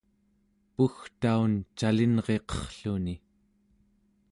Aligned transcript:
pugtaun 0.75 1.51
calinriqerrluni 1.77 3.15